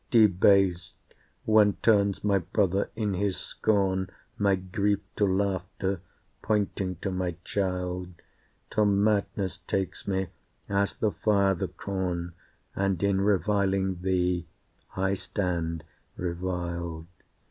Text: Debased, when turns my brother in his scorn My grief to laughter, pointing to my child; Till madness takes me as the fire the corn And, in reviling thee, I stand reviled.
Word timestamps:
Debased, 0.09 0.95
when 1.45 1.73
turns 1.83 2.23
my 2.23 2.39
brother 2.39 2.89
in 2.95 3.13
his 3.13 3.37
scorn 3.37 4.09
My 4.35 4.55
grief 4.55 4.97
to 5.17 5.25
laughter, 5.25 6.01
pointing 6.41 6.95
to 7.03 7.11
my 7.11 7.35
child; 7.43 8.07
Till 8.71 8.85
madness 8.85 9.57
takes 9.59 10.07
me 10.07 10.29
as 10.67 10.93
the 10.93 11.11
fire 11.11 11.53
the 11.53 11.67
corn 11.67 12.33
And, 12.75 13.03
in 13.03 13.21
reviling 13.21 13.99
thee, 14.01 14.47
I 14.97 15.13
stand 15.13 15.83
reviled. 16.17 17.05